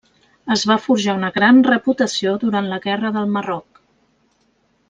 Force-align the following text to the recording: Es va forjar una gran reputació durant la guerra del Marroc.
Es 0.53 0.63
va 0.71 0.77
forjar 0.85 1.15
una 1.17 1.29
gran 1.35 1.59
reputació 1.69 2.35
durant 2.47 2.73
la 2.73 2.83
guerra 2.89 3.15
del 3.19 3.33
Marroc. 3.37 3.83